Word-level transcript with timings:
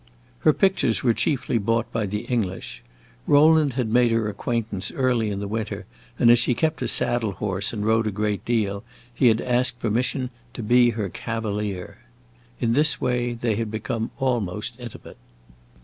Her 0.39 0.51
pictures 0.51 1.03
were 1.03 1.13
chiefly 1.13 1.59
bought 1.59 1.91
by 1.91 2.07
the 2.07 2.21
English. 2.21 2.81
Rowland 3.27 3.73
had 3.73 3.89
made 3.93 4.09
her 4.11 4.27
acquaintance 4.29 4.89
early 4.91 5.29
in 5.29 5.39
the 5.39 5.47
winter, 5.47 5.85
and 6.17 6.31
as 6.31 6.39
she 6.39 6.55
kept 6.55 6.81
a 6.81 6.87
saddle 6.87 7.33
horse 7.33 7.71
and 7.71 7.85
rode 7.85 8.07
a 8.07 8.11
great 8.11 8.43
deal, 8.43 8.83
he 9.13 9.27
had 9.27 9.41
asked 9.41 9.77
permission 9.77 10.31
to 10.55 10.63
be 10.63 10.89
her 10.89 11.07
cavalier. 11.09 11.99
In 12.59 12.73
this 12.73 12.99
way 12.99 13.33
they 13.33 13.53
had 13.57 13.69
become 13.69 14.09
almost 14.17 14.73
intimate. 14.79 15.17